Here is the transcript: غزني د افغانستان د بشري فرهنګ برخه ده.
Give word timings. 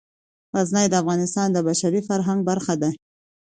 غزني 0.55 0.85
د 0.89 0.93
افغانستان 1.01 1.47
د 1.51 1.57
بشري 1.67 2.01
فرهنګ 2.07 2.39
برخه 2.49 2.73
ده. 2.81 2.89